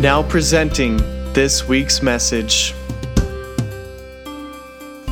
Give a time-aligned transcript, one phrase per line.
[0.00, 0.96] Now presenting
[1.34, 2.72] this week's message.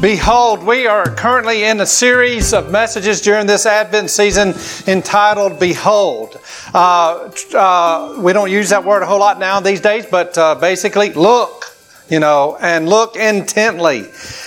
[0.01, 4.55] Behold, we are currently in a series of messages during this Advent season
[4.87, 6.41] entitled Behold.
[6.73, 10.55] Uh, uh, we don't use that word a whole lot now these days, but uh,
[10.55, 11.66] basically, look,
[12.09, 14.07] you know, and look intently.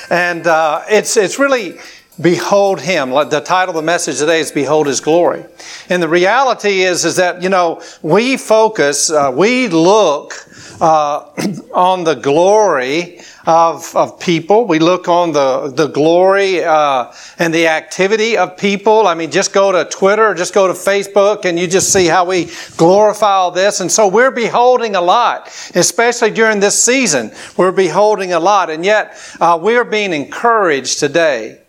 [0.09, 1.77] And uh, it's, it's really
[2.21, 3.09] behold him.
[3.09, 5.45] The title of the message today is behold his glory.
[5.89, 10.33] And the reality is is that you know we focus uh, we look
[10.79, 11.29] uh,
[11.73, 14.65] on the glory of, of people.
[14.65, 19.07] We look on the, the glory uh, and the activity of people.
[19.07, 22.25] I mean just go to twitter just go to facebook and you just see how
[22.25, 23.79] we glorify all this.
[23.79, 27.31] And so we're beholding a lot especially during this season.
[27.57, 28.69] We're beholding a lot.
[28.69, 31.60] And yet uh, we're being encouraged today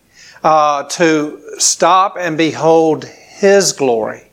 [0.43, 4.31] uh, to stop and behold His glory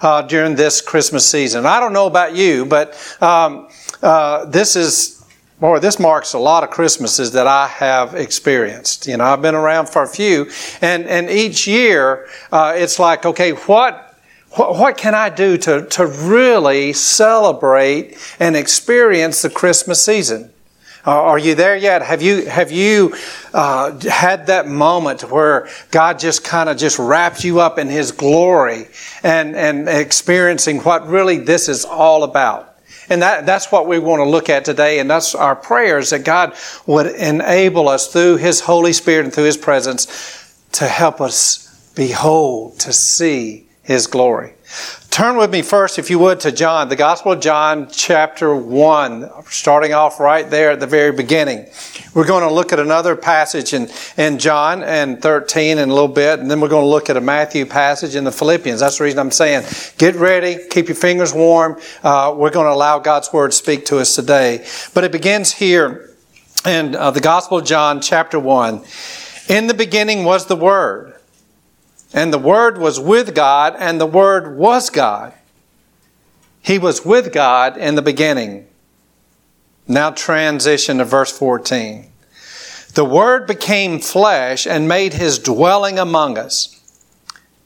[0.00, 1.66] uh, during this Christmas season.
[1.66, 3.68] I don't know about you, but um,
[4.02, 5.12] uh, this is.
[5.60, 9.06] Boy, this marks a lot of Christmases that I have experienced.
[9.06, 10.50] You know, I've been around for a few,
[10.82, 14.14] and, and each year uh, it's like, okay, what
[14.56, 20.52] what, can I do to, to really celebrate and experience the Christmas season?
[21.06, 22.02] Uh, are you there yet?
[22.02, 23.14] Have you have you
[23.52, 28.10] uh, had that moment where God just kind of just wraps you up in His
[28.10, 28.88] glory
[29.22, 32.74] and and experiencing what really this is all about?
[33.10, 34.98] And that, that's what we want to look at today.
[34.98, 36.54] And that's our prayers that God
[36.86, 42.78] would enable us through His Holy Spirit and through His presence to help us behold,
[42.80, 44.54] to see His glory.
[45.14, 49.30] Turn with me first, if you would, to John, the Gospel of John, chapter 1,
[49.48, 51.68] starting off right there at the very beginning.
[52.14, 56.08] We're going to look at another passage in, in John and 13 in a little
[56.08, 58.80] bit, and then we're going to look at a Matthew passage in the Philippians.
[58.80, 59.64] That's the reason I'm saying
[59.98, 61.80] get ready, keep your fingers warm.
[62.02, 64.66] Uh, we're going to allow God's Word to speak to us today.
[64.94, 66.10] But it begins here
[66.66, 68.82] in uh, the Gospel of John, chapter 1.
[69.48, 71.13] In the beginning was the Word
[72.14, 75.34] and the Word was with God, and the Word was God.
[76.62, 78.68] He was with God in the beginning.
[79.88, 82.06] Now transition to verse 14.
[82.94, 86.80] The Word became flesh and made His dwelling among us.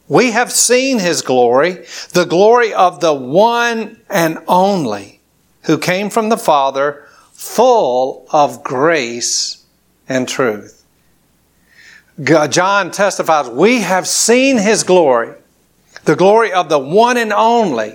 [0.09, 5.21] We have seen His glory, the glory of the one and only
[5.65, 9.63] who came from the Father, full of grace
[10.09, 10.78] and truth.
[12.23, 15.35] John testifies, we have seen his glory,
[16.05, 17.95] the glory of the one and only,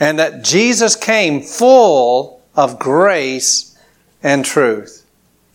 [0.00, 3.78] and that Jesus came full of grace
[4.22, 5.06] and truth.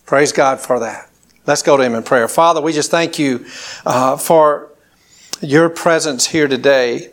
[0.06, 1.10] Praise God for that.
[1.46, 2.28] Let's go to him in prayer.
[2.28, 3.46] Father, we just thank you
[3.86, 4.70] uh, for
[5.42, 7.10] your presence here today.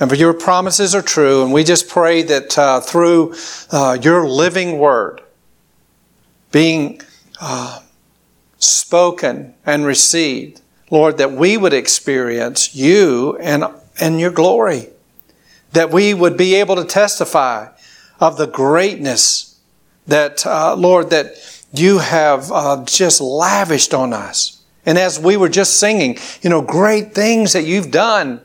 [0.00, 3.34] And for your promises are true, and we just pray that uh, through
[3.72, 5.20] uh, your living word
[6.52, 7.00] being
[7.40, 7.80] uh,
[8.58, 10.60] spoken and received.
[10.90, 13.64] Lord, that we would experience you and,
[14.00, 14.88] and your glory.
[15.72, 17.68] That we would be able to testify
[18.20, 19.60] of the greatness
[20.06, 21.34] that, uh, Lord, that
[21.72, 24.62] you have uh, just lavished on us.
[24.86, 28.40] And as we were just singing, you know, great things that you've done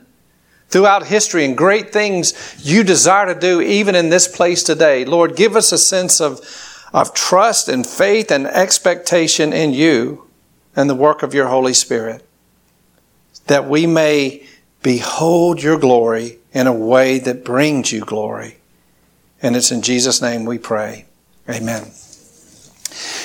[0.68, 5.04] throughout history and great things you desire to do even in this place today.
[5.04, 6.40] Lord, give us a sense of,
[6.94, 10.24] of trust and faith and expectation in you
[10.76, 12.24] and the work of your Holy Spirit,
[13.48, 14.46] that we may
[14.82, 18.58] behold your glory in a way that brings you glory.
[19.42, 21.06] And it's in Jesus' name we pray.
[21.50, 21.90] Amen.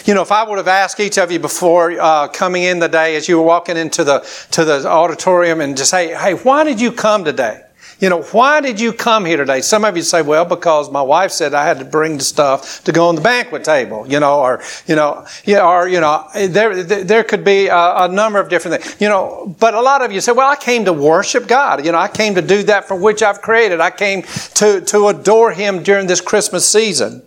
[0.03, 2.89] You know, if I would have asked each of you before uh, coming in the
[2.89, 6.63] day as you were walking into the to the auditorium and just say, "Hey, why
[6.63, 7.61] did you come today?"
[7.99, 9.59] You know, why did you come here today?
[9.59, 12.81] Some of you say, well, because my wife said I had to bring the stuff
[12.85, 16.25] to go on the banquet table, you know, or, you know, yeah, or, you know,
[16.33, 20.01] there, there could be a, a number of different things, you know, but a lot
[20.01, 21.85] of you say, well, I came to worship God.
[21.85, 23.81] You know, I came to do that for which I've created.
[23.81, 24.21] I came
[24.55, 27.21] to, to adore Him during this Christmas season.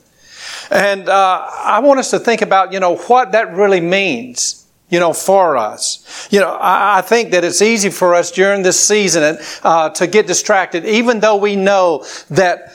[0.70, 4.61] And uh, I want us to think about, you know, what that really means
[4.92, 6.28] you know, for us.
[6.30, 10.26] You know, I, think that it's easy for us during this season uh, to get
[10.26, 12.74] distracted, even though we know that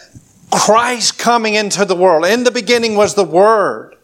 [0.52, 2.26] Christ coming into the world.
[2.26, 3.96] In the beginning was the Word.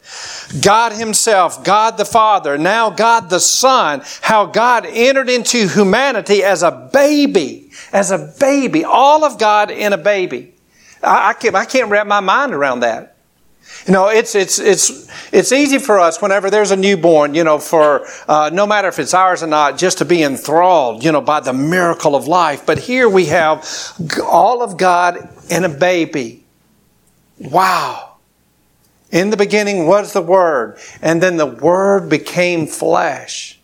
[0.61, 6.61] God Himself, God the Father, now God the Son, how God entered into humanity as
[6.61, 10.53] a baby, as a baby, all of God in a baby.
[11.01, 13.12] I, I, can't, I can't wrap my mind around that.
[13.85, 17.59] You know, it's, it's, it's, it's easy for us whenever there's a newborn, you know,
[17.59, 21.21] for uh, no matter if it's ours or not, just to be enthralled, you know,
[21.21, 22.65] by the miracle of life.
[22.65, 23.67] But here we have
[24.23, 26.43] all of God in a baby.
[27.37, 28.17] Wow.
[29.11, 33.59] In the beginning was the Word, and then the Word became flesh.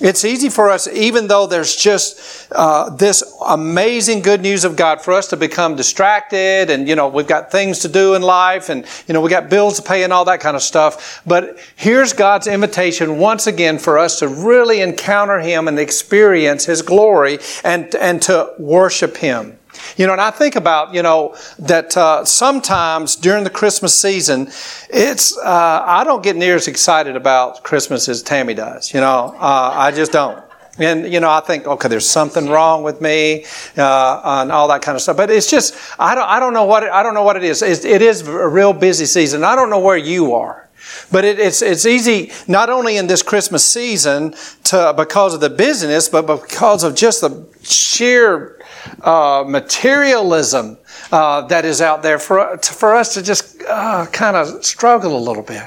[0.00, 5.00] It's easy for us, even though there's just uh, this amazing good news of God,
[5.00, 8.68] for us to become distracted and, you know, we've got things to do in life
[8.68, 11.22] and, you know, we got bills to pay and all that kind of stuff.
[11.26, 16.82] But here's God's invitation once again for us to really encounter Him and experience His
[16.82, 19.59] glory and, and to worship Him.
[19.96, 24.48] You know, and I think about, you know, that uh, sometimes during the Christmas season,
[24.88, 28.94] it's, uh, I don't get near as excited about Christmas as Tammy does.
[28.94, 30.42] You know, uh, I just don't.
[30.78, 33.44] And, you know, I think, okay, there's something wrong with me,
[33.76, 35.16] uh, and all that kind of stuff.
[35.16, 37.44] But it's just, I don't, I don't know what, it, I don't know what it
[37.44, 37.60] is.
[37.60, 39.44] It's, it is a real busy season.
[39.44, 40.68] I don't know where you are.
[41.12, 44.34] But it, it's, it's easy, not only in this Christmas season
[44.64, 48.59] to, because of the busyness, but because of just the sheer
[49.02, 50.78] uh, materialism
[51.12, 55.22] uh, that is out there for, for us to just uh, kind of struggle a
[55.22, 55.62] little bit.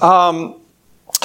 [0.00, 0.60] Um,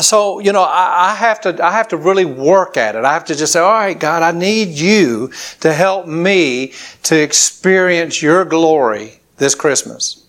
[0.01, 3.13] so you know I, I, have to i have to really work at it i
[3.13, 6.73] have to just say all right god i need you to help me
[7.03, 10.25] to experience your glory this christmas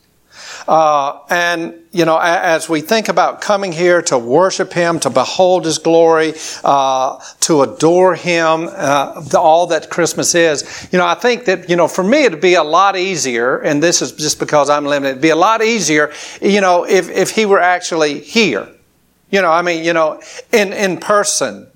[0.69, 5.65] uh, and, you know, as we think about coming here to worship Him, to behold
[5.65, 6.35] His glory,
[6.65, 11.77] uh, to adore Him, uh, all that Christmas is, you know, I think that, you
[11.77, 15.11] know, for me it'd be a lot easier, and this is just because I'm limited,
[15.11, 18.69] it'd be a lot easier, you know, if, if He were actually here.
[19.31, 20.21] You know, I mean, you know,
[20.53, 21.69] in, in person.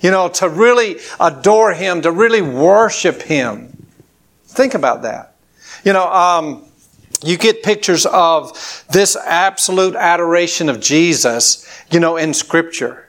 [0.00, 3.86] You know, to really adore Him, to really worship Him.
[4.44, 5.34] Think about that.
[5.82, 6.64] You know, um,
[7.24, 13.00] you get pictures of this absolute adoration of Jesus, you know, in scripture.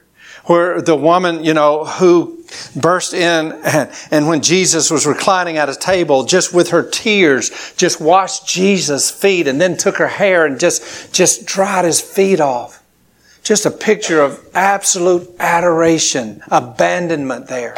[0.44, 2.44] Where the woman, you know, who
[2.76, 7.74] burst in and, and when Jesus was reclining at a table, just with her tears,
[7.76, 12.40] just washed Jesus' feet and then took her hair and just, just dried his feet
[12.40, 12.82] off.
[13.42, 17.76] Just a picture of absolute adoration, abandonment there.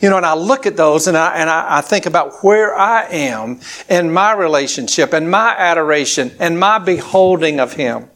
[0.00, 2.76] You know, and I look at those and I, and I, I think about where
[2.76, 8.08] I am in my relationship and my adoration and my beholding of Him.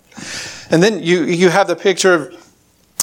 [0.71, 2.51] And then you, you have the picture of,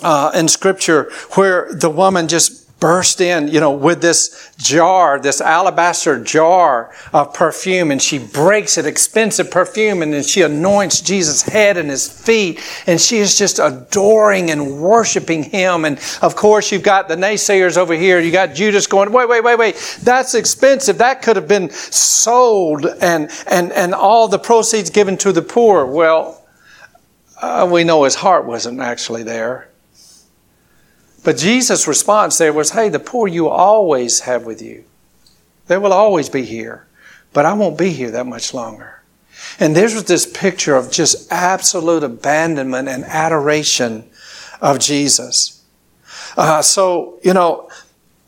[0.03, 5.39] uh, in Scripture where the woman just burst in, you know, with this jar, this
[5.39, 11.44] alabaster jar of perfume, and she breaks it, expensive perfume, and then she anoints Jesus'
[11.44, 15.86] head and his feet, and she is just adoring and worshiping him.
[15.86, 18.19] And of course, you've got the naysayers over here.
[18.19, 20.98] You got Judas going, wait, wait, wait, wait, that's expensive.
[20.98, 25.86] That could have been sold and, and, and all the proceeds given to the poor.
[25.86, 26.45] Well,
[27.39, 29.70] uh, we know his heart wasn't actually there.
[31.23, 34.83] But Jesus' response there was, Hey, the poor you always have with you.
[35.68, 36.87] They will always be here,
[37.33, 39.01] but I won't be here that much longer.
[39.59, 44.09] And there was this picture of just absolute abandonment and adoration
[44.61, 45.63] of Jesus.
[46.37, 47.69] Uh, so, you know,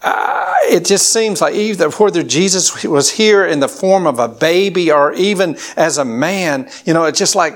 [0.02, 4.28] uh, it just seems like either whether Jesus was here in the form of a
[4.28, 7.56] baby or even as a man, you know, it's just like,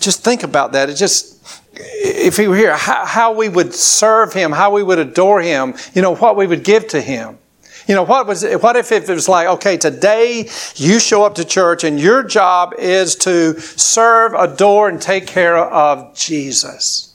[0.00, 0.90] just think about that.
[0.90, 1.33] It just,
[1.76, 5.74] if he were here, how, how, we would serve him, how we would adore him,
[5.94, 7.38] you know, what we would give to him.
[7.86, 11.44] You know, what was what if it was like, okay, today you show up to
[11.44, 17.13] church and your job is to serve, adore, and take care of Jesus.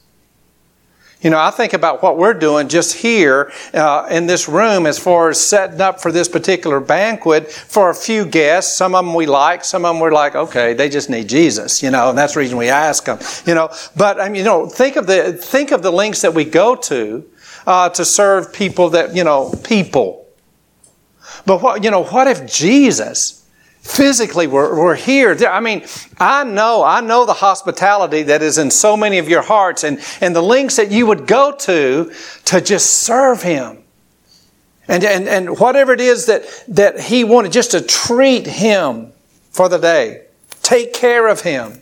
[1.22, 4.98] You know, I think about what we're doing just here uh, in this room as
[4.98, 8.78] far as setting up for this particular banquet for a few guests.
[8.78, 11.84] Some of them we like, some of them we're like, okay, they just need Jesus,
[11.84, 13.70] you know, and that's the reason we ask them, you know.
[13.98, 16.76] But I mean, you know, think of the think of the links that we go
[16.76, 17.30] to
[17.68, 20.26] uh, to serve people that you know, people.
[21.46, 23.39] But what you know, what if Jesus?
[23.90, 25.36] Physically we're, we're here.
[25.48, 25.86] I mean,
[26.20, 30.00] I know, I know the hospitality that is in so many of your hearts and,
[30.22, 32.14] and the links that you would go to
[32.46, 33.80] to just serve Him.
[34.88, 39.12] And, and, and whatever it is that, that He wanted, just to treat Him
[39.52, 40.26] for the day.
[40.62, 41.82] Take care of Him.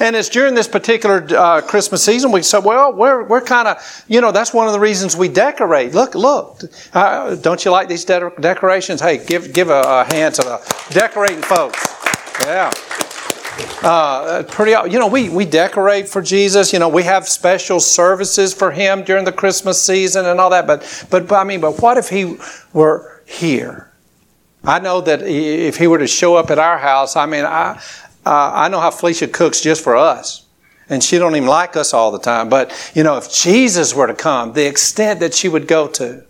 [0.00, 4.04] And it's during this particular uh, Christmas season we said, well, we're, we're kind of,
[4.08, 5.94] you know, that's one of the reasons we decorate.
[5.94, 6.60] Look, look,
[6.92, 9.00] uh, don't you like these de- decorations?
[9.00, 11.86] Hey, give, give a, a hand to the decorating folks.
[12.40, 12.72] Yeah.
[13.82, 16.72] Uh, pretty, you know, we, we decorate for Jesus.
[16.72, 20.66] You know, we have special services for Him during the Christmas season and all that.
[20.66, 22.36] But, but, I mean, but what if He
[22.72, 23.90] were here?
[24.64, 27.80] I know that if He were to show up at our house, I mean, I,
[28.26, 30.44] uh, I know how Felicia cooks just for us.
[30.88, 32.48] And she don't even like us all the time.
[32.48, 36.24] But, you know, if Jesus were to come, the extent that she would go to,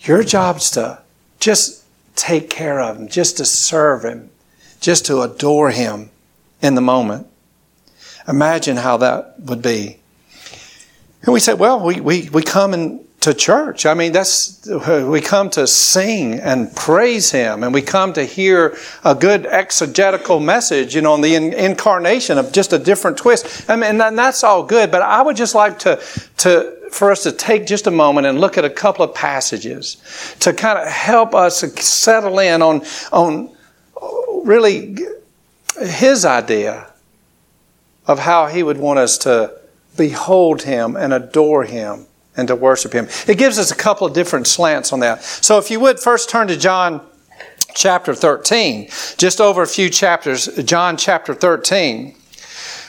[0.00, 1.00] your job's to
[1.38, 1.84] just
[2.16, 4.30] take care of him, just to serve him,
[4.80, 6.10] just to adore him
[6.60, 7.26] in the moment.
[8.26, 9.98] Imagine how that would be.
[11.22, 13.84] And we said, well, we, we, we come and to church.
[13.84, 18.76] I mean, that's, we come to sing and praise Him, and we come to hear
[19.04, 23.68] a good exegetical message, you know, on the in, incarnation of just a different twist.
[23.68, 26.02] I mean, and that's all good, but I would just like to,
[26.38, 29.98] to, for us to take just a moment and look at a couple of passages
[30.40, 33.54] to kind of help us settle in on, on
[34.44, 34.96] really
[35.78, 36.90] His idea
[38.06, 39.60] of how He would want us to
[39.98, 42.06] behold Him and adore Him
[42.36, 43.08] and to worship Him.
[43.26, 45.22] It gives us a couple of different slants on that.
[45.22, 47.00] So if you would first turn to John
[47.74, 52.16] chapter 13, just over a few chapters, John chapter 13.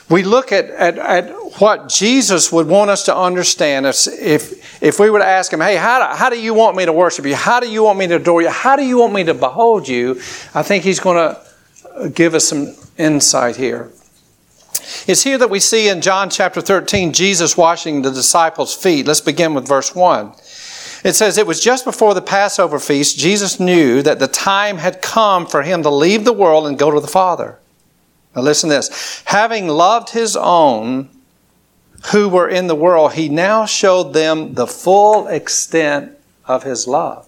[0.09, 1.29] We look at, at, at
[1.61, 5.61] what Jesus would want us to understand if, if, if we were to ask Him,
[5.61, 7.35] hey, how do, how do you want me to worship you?
[7.35, 8.49] How do you want me to adore you?
[8.49, 10.19] How do you want me to behold you?
[10.53, 13.89] I think He's going to give us some insight here.
[15.07, 19.07] It's here that we see in John chapter 13 Jesus washing the disciples' feet.
[19.07, 20.33] Let's begin with verse 1.
[21.03, 25.01] It says, It was just before the Passover feast, Jesus knew that the time had
[25.01, 27.57] come for him to leave the world and go to the Father.
[28.35, 29.23] Now listen to this.
[29.25, 31.09] Having loved his own
[32.11, 37.27] who were in the world, he now showed them the full extent of his love.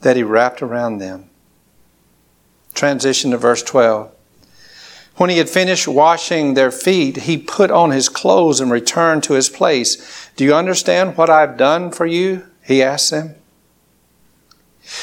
[0.00, 1.30] that he wrapped around them.
[2.74, 4.12] Transition to verse 12.
[5.16, 9.32] When he had finished washing their feet, he put on his clothes and returned to
[9.32, 10.30] his place.
[10.36, 12.46] Do you understand what I've done for you?
[12.62, 13.34] He asked them.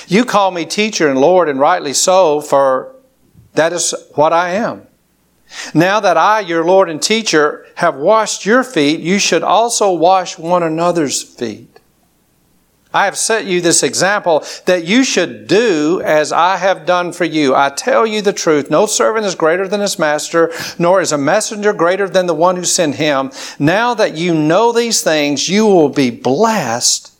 [0.07, 2.95] You call me teacher and Lord, and rightly so, for
[3.53, 4.88] that is what I am.
[5.73, 10.38] Now that I, your Lord and teacher, have washed your feet, you should also wash
[10.38, 11.72] one another's feet.
[12.93, 17.25] I have set you this example that you should do as I have done for
[17.25, 17.55] you.
[17.55, 18.69] I tell you the truth.
[18.69, 22.55] No servant is greater than his master, nor is a messenger greater than the one
[22.55, 23.31] who sent him.
[23.57, 27.12] Now that you know these things, you will be blessed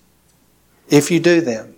[0.90, 1.74] if you do them.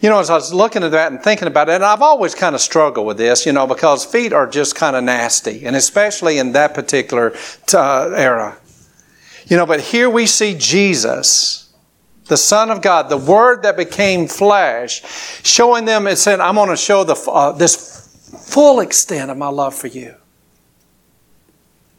[0.00, 2.34] You know, as I was looking at that and thinking about it, and I've always
[2.34, 5.76] kind of struggled with this, you know, because feet are just kind of nasty, and
[5.76, 7.34] especially in that particular
[7.74, 8.56] uh, era.
[9.46, 11.59] You know, but here we see Jesus
[12.30, 15.02] the Son of God, the Word that became flesh,
[15.44, 19.48] showing them and saying, I'm going to show the, uh, this full extent of my
[19.48, 20.14] love for you.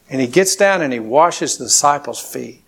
[0.08, 2.62] And he gets down and he washes the disciples' feet.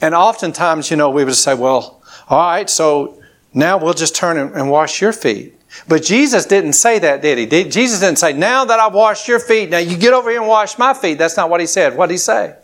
[0.00, 3.22] And oftentimes, you know, we would say, well, all right, so
[3.54, 5.54] now we'll just turn and wash your feet.
[5.86, 7.46] But Jesus didn't say that, did he?
[7.68, 10.48] Jesus didn't say, now that I've washed your feet, now you get over here and
[10.48, 11.18] wash my feet.
[11.18, 11.96] That's not what he said.
[11.96, 12.56] What did he say?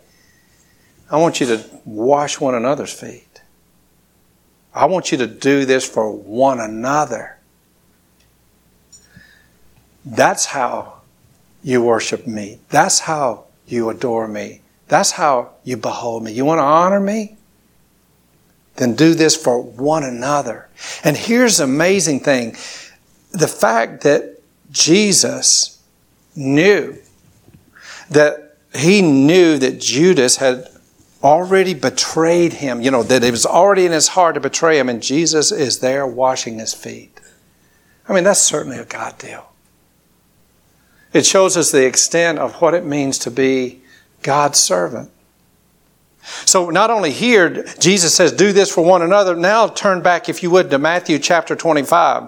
[1.11, 3.43] I want you to wash one another's feet.
[4.73, 7.37] I want you to do this for one another.
[10.05, 11.01] That's how
[11.63, 12.61] you worship me.
[12.69, 14.61] That's how you adore me.
[14.89, 16.33] That's how you behold me.
[16.33, 17.37] You want to honor me?
[18.77, 20.69] Then do this for one another.
[21.05, 22.57] And here's the amazing thing
[23.33, 24.41] the fact that
[24.71, 25.81] Jesus
[26.35, 26.97] knew
[28.11, 30.69] that he knew that Judas had
[31.23, 34.89] already betrayed him, you know, that it was already in his heart to betray him,
[34.89, 37.21] and Jesus is there washing his feet.
[38.09, 39.53] I mean, that's certainly a God deal.
[41.13, 43.83] It shows us the extent of what it means to be
[44.23, 45.11] God's servant.
[46.45, 49.35] So, not only here, Jesus says, do this for one another.
[49.35, 52.25] Now, turn back, if you would, to Matthew chapter 25.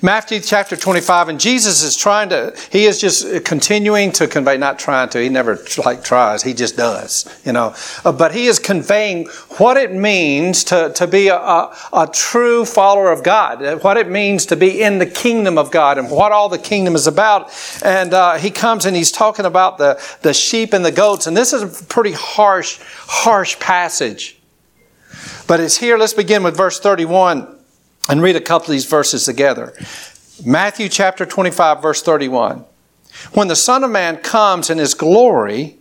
[0.00, 4.78] Matthew chapter 25, and Jesus is trying to, he is just continuing to convey, not
[4.78, 7.74] trying to, he never like tries, he just does, you know.
[8.04, 9.26] Uh, but he is conveying
[9.58, 14.08] what it means to, to be a, a, a, true follower of God, what it
[14.08, 17.50] means to be in the kingdom of God, and what all the kingdom is about.
[17.84, 21.36] And uh, he comes and he's talking about the, the sheep and the goats, and
[21.36, 24.38] this is a pretty harsh, harsh passage.
[25.46, 27.58] But it's here, let's begin with verse 31
[28.08, 29.74] and read a couple of these verses together.
[30.44, 32.64] Matthew chapter 25, verse 31.
[33.32, 35.78] When the Son of Man comes in his glory,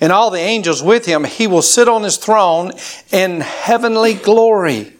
[0.00, 2.72] and all the angels with him, he will sit on his throne
[3.12, 4.92] in heavenly glory.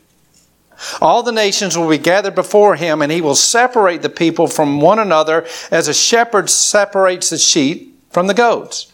[1.00, 4.80] All the nations will be gathered before him, and he will separate the people from
[4.80, 8.92] one another as a shepherd separates the sheep from the goats.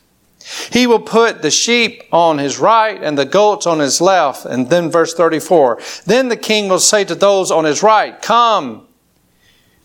[0.73, 4.45] He will put the sheep on his right and the goats on his left.
[4.45, 5.81] And then verse 34.
[6.07, 8.87] Then the king will say to those on his right, Come,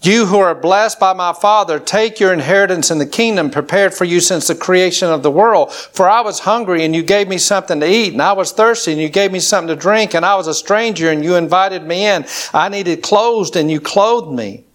[0.01, 4.05] you who are blessed by my Father, take your inheritance in the kingdom prepared for
[4.05, 5.73] you since the creation of the world.
[5.73, 8.91] For I was hungry and you gave me something to eat, and I was thirsty
[8.91, 11.83] and you gave me something to drink, and I was a stranger and you invited
[11.83, 12.25] me in.
[12.53, 14.66] I needed clothes and you clothed me.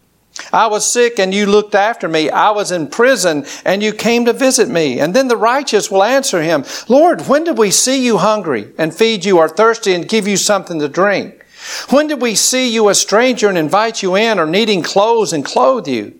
[0.53, 2.31] I was sick and you looked after me.
[2.31, 4.99] I was in prison and you came to visit me.
[5.01, 8.95] And then the righteous will answer him, Lord, when did we see you hungry and
[8.95, 11.45] feed you or thirsty and give you something to drink?
[11.91, 15.45] When did we see you a stranger and invite you in or needing clothes and
[15.45, 16.19] clothe you?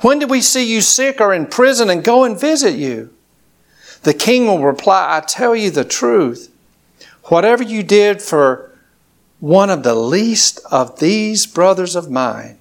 [0.00, 3.10] When did we see you sick or in prison and go and visit you?
[4.02, 6.52] The king will reply, I tell you the truth.
[7.24, 8.72] Whatever you did for
[9.40, 12.58] one of the least of these brothers of mine,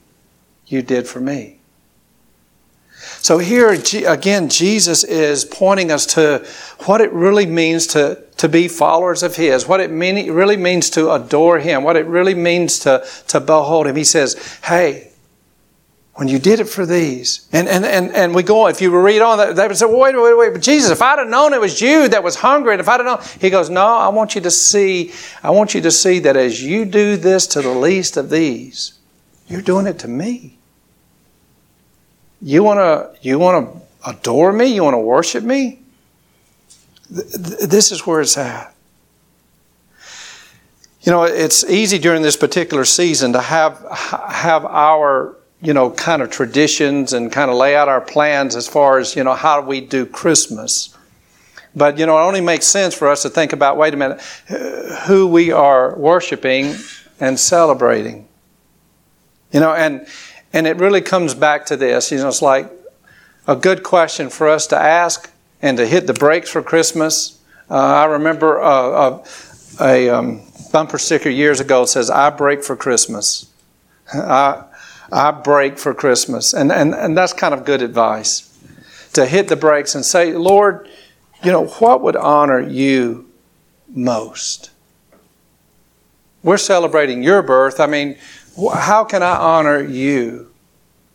[0.67, 1.59] you did for me.
[2.97, 6.45] So here again, Jesus is pointing us to
[6.85, 10.89] what it really means to, to be followers of His, what it mean, really means
[10.91, 13.95] to adore Him, what it really means to, to behold Him.
[13.95, 15.11] He says, Hey,
[16.15, 19.21] when you did it for these, and, and, and, and we go, if you read
[19.21, 21.81] on, they would say, wait, wait, wait, but Jesus, if I'd have known it was
[21.81, 24.41] you that was hungry, and if I'd have known, He goes, No, I want you
[24.41, 25.11] to see,
[25.43, 28.93] I want you to see that as you do this to the least of these,
[29.47, 30.57] you're doing it to me.
[32.41, 34.67] You want to you want to adore me?
[34.67, 35.79] You want to worship me?
[37.09, 38.75] This is where it's at.
[41.01, 46.21] You know, it's easy during this particular season to have have our you know kind
[46.21, 49.61] of traditions and kind of lay out our plans as far as you know how
[49.61, 50.95] we do Christmas.
[51.75, 54.21] But you know, it only makes sense for us to think about wait a minute,
[55.05, 56.75] who we are worshiping
[57.19, 58.27] and celebrating.
[59.55, 60.05] You know, and
[60.51, 62.11] and it really comes back to this.
[62.11, 62.69] You know, it's like
[63.47, 67.39] a good question for us to ask and to hit the brakes for Christmas.
[67.69, 69.21] Uh, I remember uh,
[69.79, 70.41] a, a um,
[70.73, 73.49] bumper sticker years ago says, I break for Christmas.
[74.13, 74.65] I,
[75.09, 76.53] I break for Christmas.
[76.53, 78.51] And, and, and that's kind of good advice
[79.13, 80.89] to hit the brakes and say, Lord,
[81.45, 83.31] you know, what would honor you
[83.87, 84.71] most?
[86.43, 87.79] We're celebrating your birth.
[87.79, 88.17] I mean,
[88.73, 90.51] how can I honor you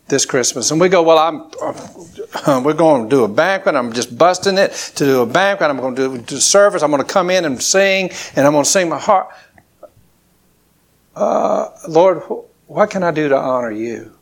[0.07, 0.71] this Christmas?
[0.71, 3.75] And we go, well, I'm, we're going to do a banquet.
[3.75, 5.69] I'm just busting it to do a banquet.
[5.69, 6.83] I'm going to do, a service.
[6.83, 9.29] I'm going to come in and sing, and I'm going to sing my heart.
[11.15, 12.21] Uh, Lord,
[12.67, 14.13] what can I do to honor you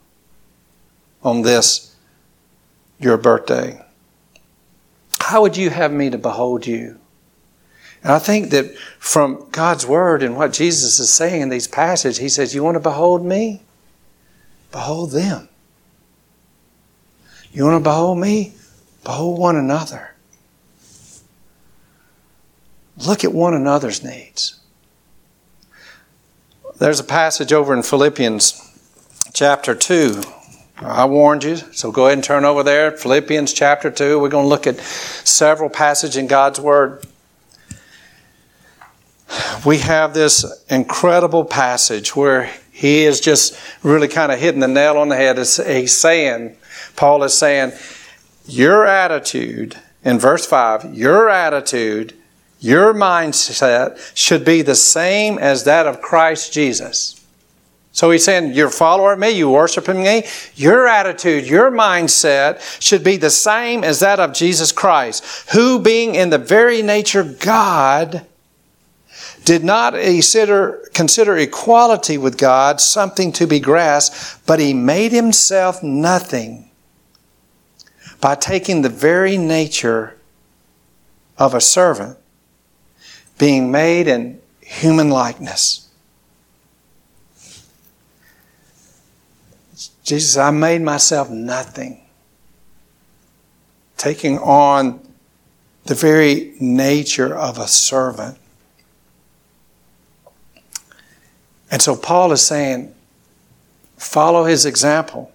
[1.24, 1.96] on this,
[3.00, 3.80] your birthday?
[5.20, 6.99] How would you have me to behold you?
[8.04, 12.18] And I think that from God's word and what Jesus is saying in these passages,
[12.18, 13.62] he says, You want to behold me?
[14.72, 15.50] Behold them.
[17.52, 18.54] You want to behold me?
[19.04, 20.12] Behold one another.
[23.06, 24.60] Look at one another's needs.
[26.78, 28.66] There's a passage over in Philippians
[29.34, 30.22] chapter 2.
[30.78, 32.92] I warned you, so go ahead and turn over there.
[32.92, 34.20] Philippians chapter 2.
[34.20, 37.06] We're going to look at several passages in God's Word
[39.66, 44.98] we have this incredible passage where he is just really kind of hitting the nail
[44.98, 45.38] on the head.
[45.38, 46.56] He's saying,
[46.96, 47.74] Paul is saying,
[48.46, 52.14] your attitude, in verse 5, your attitude,
[52.60, 57.20] your mindset should be the same as that of Christ Jesus.
[57.92, 60.24] So he's saying, You're a follower of me, you worshiping me.
[60.56, 66.16] Your attitude, your mindset should be the same as that of Jesus Christ, who being
[66.16, 68.26] in the very nature God,
[69.50, 75.82] did not consider, consider equality with God something to be grasped, but he made himself
[75.82, 76.70] nothing
[78.22, 80.16] by taking the very nature
[81.40, 82.16] of a servant,
[83.40, 85.90] being made in human likeness.
[90.04, 92.02] Jesus I made myself nothing.
[93.98, 95.00] Taking on
[95.86, 98.39] the very nature of a servant.
[101.72, 102.94] And so Paul is saying,
[103.98, 105.32] follow his example.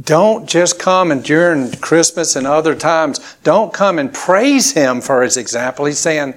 [0.00, 5.22] Don't just come and during Christmas and other times, don't come and praise him for
[5.22, 5.86] his example.
[5.86, 6.34] He's saying,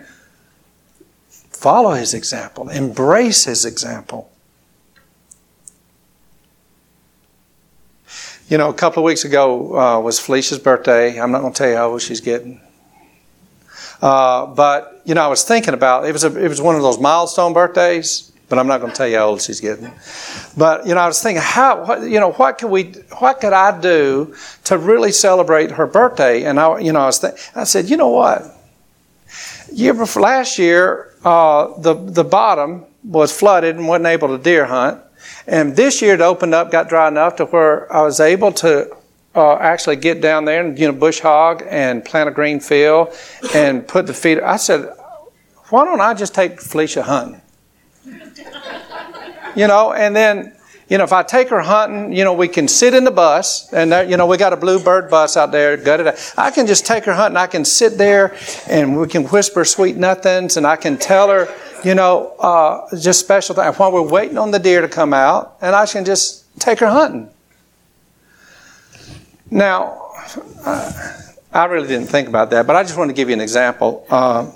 [1.29, 4.31] follow his example, embrace his example.
[8.49, 11.19] You know, a couple of weeks ago uh, was Felicia's birthday.
[11.19, 12.59] I'm not going to tell you how old she's getting.
[14.01, 16.81] Uh, but you know, I was thinking about it was a, it was one of
[16.81, 19.91] those milestone birthdays but I'm not going to tell you how old she's getting.
[20.55, 22.83] But you know, I was thinking, how what, you know, what could we,
[23.17, 24.35] what could I do
[24.65, 26.43] to really celebrate her birthday?
[26.43, 28.43] And I, you know, I was, th- I said, you know what?
[29.71, 34.65] Year before last year, uh, the the bottom was flooded and wasn't able to deer
[34.65, 35.01] hunt,
[35.47, 38.95] and this year it opened up, got dry enough to where I was able to.
[39.33, 43.07] Uh, actually, get down there and you know bush hog and plant a green field
[43.55, 44.45] and put the feeder.
[44.45, 44.93] I said,
[45.69, 47.41] why don't I just take Felicia hunting?
[49.55, 50.55] you know, and then,
[50.89, 53.71] you know, if I take her hunting, you know, we can sit in the bus,
[53.73, 56.13] and there, you know, we got a bluebird bus out there, gutted.
[56.37, 57.37] I can just take her hunting.
[57.37, 58.35] I can sit there,
[58.67, 61.47] and we can whisper sweet nothings, and I can tell her,
[61.83, 65.57] you know, uh, just special things while we're waiting on the deer to come out,
[65.61, 67.29] and I can just take her hunting.
[69.49, 70.11] Now,
[71.53, 74.05] I really didn't think about that, but I just want to give you an example.
[74.09, 74.51] Uh,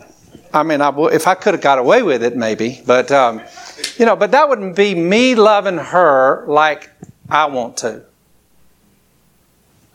[0.53, 3.41] I mean, if I could have got away with it, maybe, but um,
[3.97, 6.89] you know, but that wouldn't be me loving her like
[7.29, 8.03] I want to,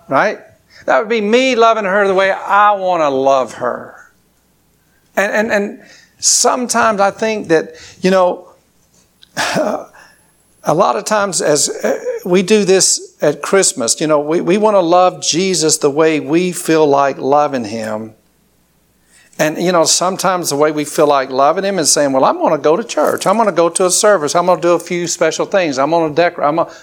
[0.09, 0.39] right?
[0.87, 4.13] That would be me loving her the way I want to love her,
[5.17, 8.49] and and and sometimes I think that you know.
[10.65, 14.59] a lot of times as uh, we do this at christmas you know we, we
[14.59, 18.15] want to love jesus the way we feel like loving him
[19.39, 22.37] and, you know, sometimes the way we feel like loving Him is saying, well, I'm
[22.37, 23.27] going to go to church.
[23.27, 24.35] I'm going to go to a service.
[24.35, 25.79] I'm going to do a few special things.
[25.79, 26.49] I'm going to decorate.
[26.49, 26.75] I'm gonna...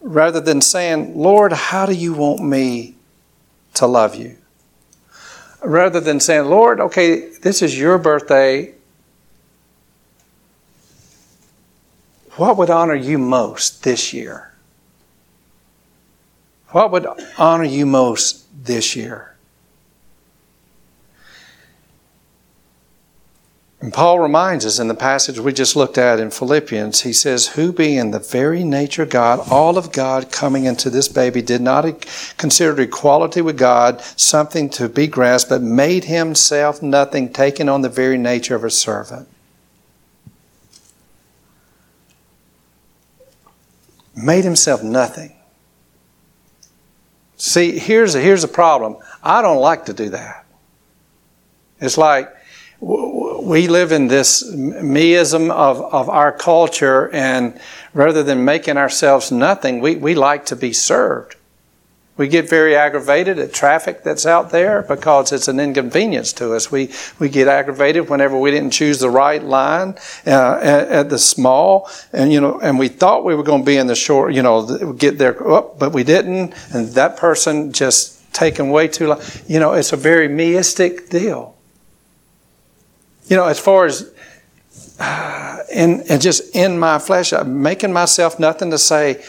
[0.00, 2.96] Rather than saying, Lord, how do you want me
[3.74, 4.36] to love you?
[5.62, 8.74] Rather than saying, Lord, okay, this is your birthday.
[12.36, 14.52] What would honor you most this year?
[16.70, 19.29] What would honor you most this year?
[23.82, 27.48] And Paul reminds us in the passage we just looked at in Philippians, he says,
[27.48, 31.62] Who being the very nature of God, all of God coming into this baby, did
[31.62, 31.86] not
[32.36, 37.88] consider equality with God something to be grasped, but made himself nothing, taking on the
[37.88, 39.26] very nature of a servant.
[44.14, 45.34] Made himself nothing.
[47.38, 48.98] See, here's a, here's a problem.
[49.22, 50.44] I don't like to do that.
[51.80, 52.30] It's like,
[52.80, 57.60] we live in this meism of, of our culture, and
[57.92, 61.36] rather than making ourselves nothing, we, we like to be served.
[62.16, 66.70] We get very aggravated at traffic that's out there because it's an inconvenience to us.
[66.70, 69.94] We, we get aggravated whenever we didn't choose the right line
[70.26, 73.66] uh, at, at, the small, and you know, and we thought we were going to
[73.66, 77.72] be in the short, you know, get there, oh, but we didn't, and that person
[77.72, 79.20] just taken way too long.
[79.46, 81.56] You know, it's a very meistic deal.
[83.30, 84.12] You know, as far as
[84.98, 89.24] uh, in, and just in my flesh, I'm making myself nothing to say,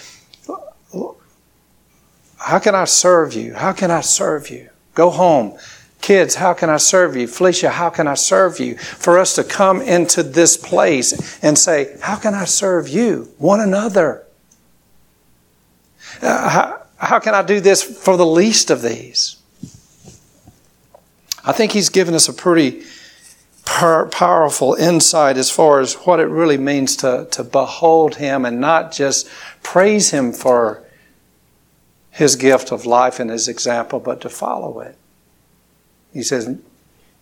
[2.38, 3.54] how can I serve you?
[3.54, 4.70] How can I serve you?
[4.96, 5.56] Go home.
[6.02, 7.28] Kids, how can I serve you?
[7.28, 8.76] Felicia, how can I serve you?
[8.76, 13.32] For us to come into this place and say, how can I serve you?
[13.38, 14.26] One another.
[16.24, 19.38] Uh, how, how can I do this for the least of these?
[21.46, 22.84] I think he's given us a pretty
[23.66, 28.92] powerful insight as far as what it really means to, to behold Him and not
[28.92, 29.30] just
[29.64, 30.84] praise Him for
[32.10, 34.98] His gift of life and His example, but to follow it.
[36.14, 36.58] He says,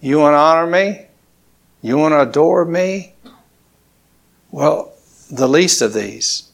[0.01, 1.05] You want to honor me?
[1.81, 3.13] You want to adore me?
[4.51, 4.93] Well,
[5.29, 6.49] the least of these.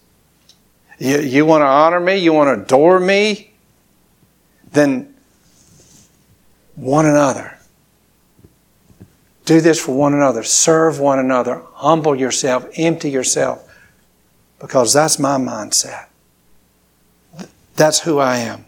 [1.00, 2.18] You, you want to honor me?
[2.18, 3.52] You want to adore me?
[4.72, 5.14] Then
[6.76, 7.55] one another.
[9.46, 10.44] Do this for one another.
[10.44, 11.62] Serve one another.
[11.74, 12.68] Humble yourself.
[12.76, 13.62] Empty yourself.
[14.60, 16.08] Because that's my mindset.
[17.76, 18.66] That's who I am.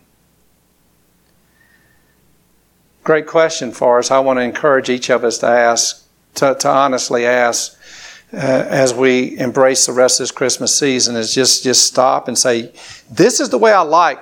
[3.04, 4.12] Great question for us.
[4.12, 7.78] I want to encourage each of us to ask, to, to honestly ask,
[8.34, 12.38] uh, as we embrace the rest of this Christmas season is just just stop and
[12.38, 12.74] say,
[13.10, 14.20] "This is the way I like."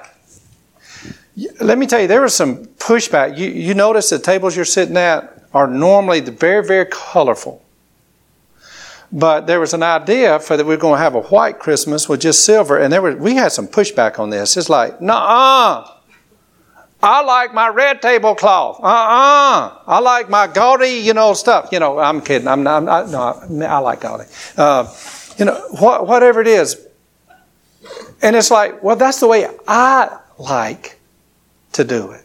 [1.59, 3.35] Let me tell you, there was some pushback.
[3.35, 7.63] You you notice the tables you're sitting at are normally very very colorful.
[9.11, 12.09] But there was an idea for that we are going to have a white Christmas
[12.09, 14.57] with just silver, and there was we had some pushback on this.
[14.57, 15.89] It's like, nah,
[17.01, 18.79] I like my red tablecloth.
[18.83, 19.79] Uh-uh.
[19.87, 21.69] I like my gaudy, you know, stuff.
[21.71, 22.47] You know, I'm kidding.
[22.47, 24.25] I'm not, I'm not no, I like gaudy.
[24.57, 24.91] Uh,
[25.37, 26.85] you know, wh- whatever it is.
[28.21, 30.99] And it's like, well, that's the way I like
[31.73, 32.24] to do it.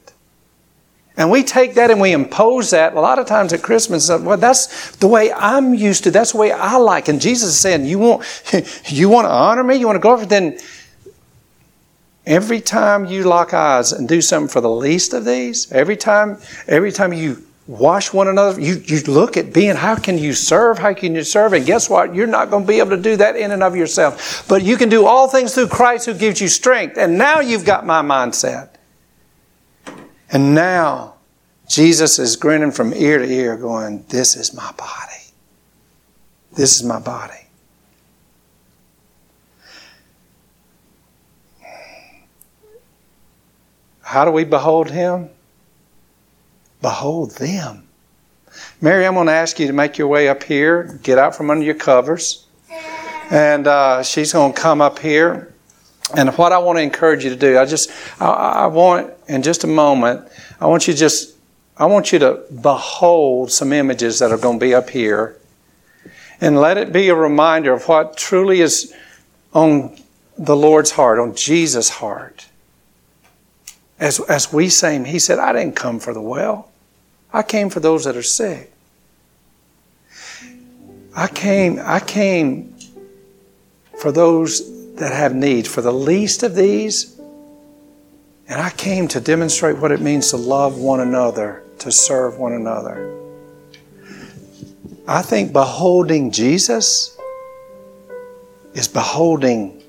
[1.16, 4.08] And we take that and we impose that a lot of times at Christmas.
[4.08, 6.10] Uh, well, that's the way I'm used to.
[6.10, 7.08] That's the way I like.
[7.08, 8.24] And Jesus is saying, you want,
[8.86, 9.76] you want to honor me?
[9.76, 10.26] You want to glorify?
[10.26, 10.58] Then
[12.26, 16.38] Every time you lock eyes and do something for the least of these, every time,
[16.68, 20.78] every time you wash one another, you, you look at being, how can you serve?
[20.78, 21.54] How can you serve?
[21.54, 22.14] And guess what?
[22.14, 24.46] You're not going to be able to do that in and of yourself.
[24.48, 26.98] But you can do all things through Christ who gives you strength.
[26.98, 28.76] And now you've got my mindset.
[30.32, 31.14] And now
[31.68, 35.32] Jesus is grinning from ear to ear, going, This is my body.
[36.52, 37.34] This is my body.
[44.02, 45.30] How do we behold him?
[46.82, 47.86] Behold them.
[48.80, 51.50] Mary, I'm going to ask you to make your way up here, get out from
[51.50, 52.46] under your covers.
[53.30, 55.49] And uh, she's going to come up here.
[56.16, 59.42] And what I want to encourage you to do, I just, I, I want, in
[59.42, 60.28] just a moment,
[60.60, 61.36] I want you just,
[61.76, 65.36] I want you to behold some images that are going to be up here.
[66.40, 68.94] And let it be a reminder of what truly is
[69.52, 69.96] on
[70.36, 72.46] the Lord's heart, on Jesus' heart.
[73.98, 76.70] As, as we sang, he said, I didn't come for the well.
[77.32, 78.72] I came for those that are sick.
[81.14, 82.74] I came, I came
[83.98, 87.18] for those that have needs, for the least of these.
[88.48, 92.52] And I came to demonstrate what it means to love one another, to serve one
[92.52, 93.18] another.
[95.08, 97.18] I think beholding Jesus
[98.74, 99.82] is beholding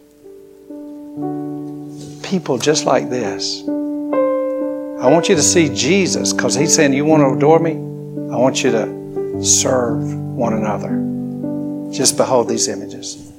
[2.23, 3.61] people just like this.
[3.61, 7.71] I want you to see Jesus because He's saying, You want to adore me?
[7.71, 11.91] I want you to serve one another.
[11.91, 13.31] Just behold these images.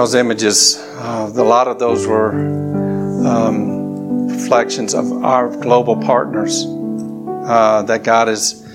[0.00, 2.32] Those images, uh, a lot of those were
[3.28, 6.64] um, reflections of our global partners
[7.44, 8.66] uh, that God has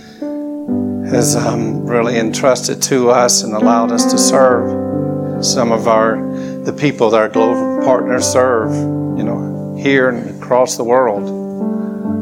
[1.10, 5.44] has um, really entrusted to us and allowed us to serve.
[5.44, 6.18] Some of our
[6.64, 8.72] the people that our global partners serve,
[9.18, 11.26] you know, here and across the world,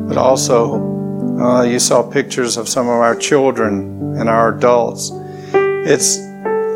[0.08, 5.12] but also uh, you saw pictures of some of our children and our adults.
[5.54, 6.23] It's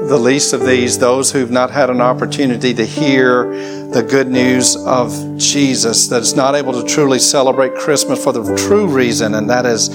[0.07, 3.45] the least of these, those who've not had an opportunity to hear
[3.89, 8.87] the good news of Jesus, that's not able to truly celebrate Christmas for the true
[8.87, 9.89] reason, and that is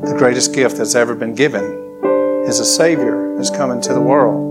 [0.00, 1.82] the greatest gift that's ever been given
[2.46, 4.50] is a Savior who's come into the world.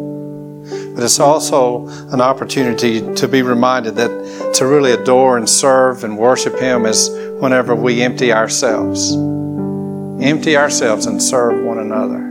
[0.95, 6.17] But it's also an opportunity to be reminded that to really adore and serve and
[6.17, 9.13] worship Him is whenever we empty ourselves.
[10.21, 12.27] Empty ourselves and serve one another.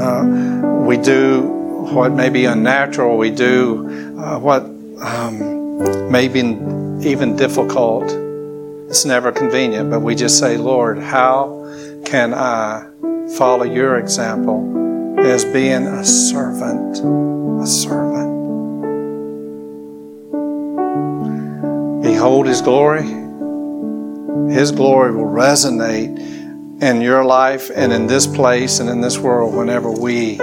[0.00, 0.57] Uh,
[0.88, 1.42] we do
[1.92, 6.40] what may be unnatural, we do uh, what um, may be
[7.06, 8.04] even difficult.
[8.88, 11.66] It's never convenient, but we just say, Lord, how
[12.06, 12.88] can I
[13.36, 16.96] follow your example as being a servant?
[17.62, 18.32] A servant.
[22.02, 23.02] Behold his glory.
[24.50, 26.16] His glory will resonate
[26.80, 30.38] in your life and in this place and in this world whenever we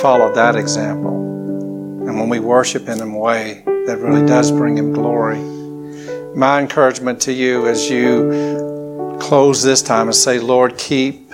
[0.00, 1.12] follow that example.
[2.08, 5.40] And when we worship in a way that really does bring Him glory.
[6.34, 11.32] My encouragement to you as you close this time and say, Lord, keep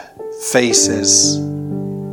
[0.51, 1.37] faces,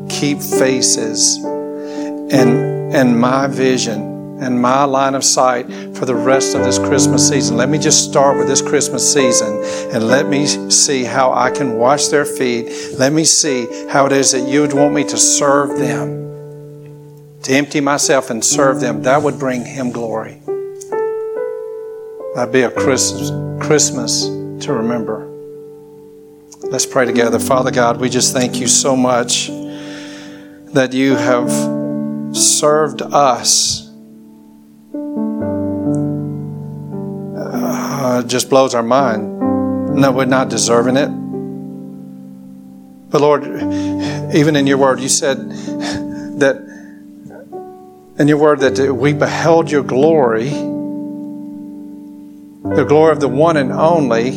[0.10, 4.12] keep faces and, and my vision
[4.42, 7.58] and my line of sight for the rest of this Christmas season.
[7.58, 9.63] Let me just start with this Christmas season
[9.94, 12.72] and let me see how I can wash their feet.
[12.98, 16.22] Let me see how it is that you would want me to serve them
[17.43, 20.39] to empty myself and serve them, that would bring Him glory.
[22.36, 24.23] That'd be a Christmas,
[24.65, 25.29] to remember.
[26.63, 27.38] Let's pray together.
[27.39, 31.51] Father God, we just thank you so much that you have
[32.36, 33.91] served us.
[37.38, 39.95] Uh, just blows our mind.
[39.95, 41.10] No, we're not deserving it.
[43.12, 43.43] But Lord,
[44.34, 45.51] even in your word, you said
[46.39, 46.72] that
[48.17, 50.49] in your word that we beheld your glory,
[52.76, 54.30] the glory of the one and only,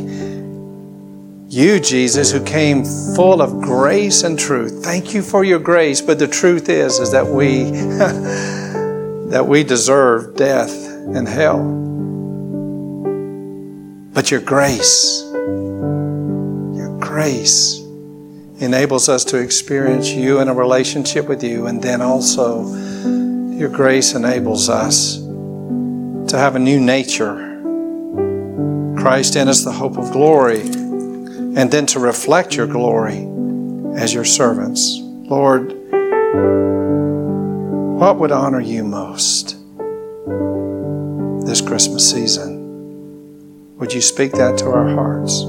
[1.49, 2.85] you, Jesus, who came
[3.15, 4.83] full of grace and truth.
[4.83, 7.65] Thank you for your grace, but the truth is, is that we
[9.31, 11.59] that we deserve death and hell.
[14.13, 17.79] But your grace, your grace
[18.59, 22.65] enables us to experience you in a relationship with you, and then also
[23.57, 27.55] your grace enables us to have a new nature.
[28.99, 33.27] Christ in us, the hope of glory, and then to reflect your glory
[33.97, 34.99] as your servants.
[35.01, 35.73] Lord,
[37.99, 39.57] what would honor you most
[41.47, 43.79] this Christmas season?
[43.79, 45.41] Would you speak that to our hearts?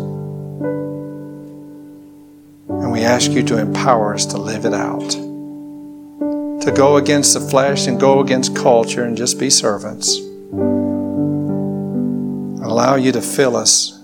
[2.70, 5.27] And we ask you to empower us to live it out,
[6.68, 10.18] to go against the flesh and go against culture and just be servants.
[12.62, 13.98] Allow you to fill us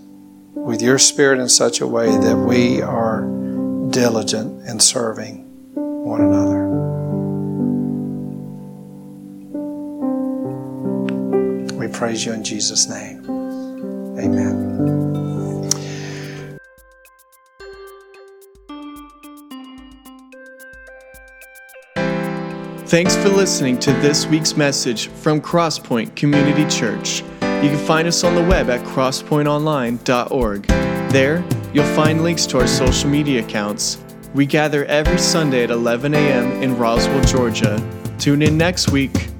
[0.53, 3.23] with your spirit in such a way that we are
[3.89, 6.63] diligent in serving one another.
[11.75, 13.25] We praise you in Jesus' name.
[14.17, 14.72] Amen.
[22.93, 27.21] Thanks for listening to this week's message from Crosspoint Community Church.
[27.41, 30.67] You can find us on the web at crosspointonline.org.
[31.11, 33.97] There, you'll find links to our social media accounts.
[34.35, 36.61] We gather every Sunday at 11 a.m.
[36.61, 37.81] in Roswell, Georgia.
[38.19, 39.32] Tune in next week